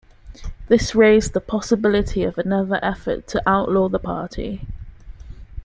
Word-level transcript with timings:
This 0.67 0.95
raised 0.95 1.33
the 1.33 1.39
possibility 1.39 2.23
of 2.23 2.39
another 2.39 2.79
effort 2.83 3.27
to 3.27 3.43
outlaw 3.47 3.87
the 3.87 3.99
party. 3.99 4.65